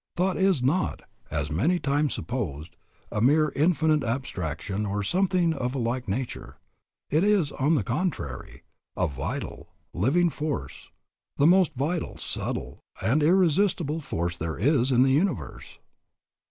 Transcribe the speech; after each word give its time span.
Thought 0.15 0.37
is 0.37 0.63
not, 0.63 1.03
as 1.29 1.49
is 1.49 1.55
many 1.55 1.77
times 1.77 2.15
supposed, 2.15 2.75
a 3.11 3.21
mere 3.21 3.49
indefinite 3.49 4.03
abstraction, 4.03 4.83
or 4.83 5.03
something 5.03 5.53
of 5.53 5.75
a 5.75 5.77
like 5.77 6.07
nature. 6.07 6.57
It 7.11 7.23
is, 7.23 7.51
on 7.51 7.75
the 7.75 7.83
contrary, 7.83 8.63
a 8.97 9.07
vital, 9.07 9.69
living 9.93 10.31
force, 10.31 10.89
the 11.37 11.45
most 11.45 11.75
vital, 11.75 12.17
subtle, 12.17 12.79
and 12.99 13.21
irresistible 13.21 13.99
force 14.01 14.39
there 14.39 14.57
is 14.57 14.91
in 14.91 15.03
the 15.03 15.11
universe. 15.11 15.77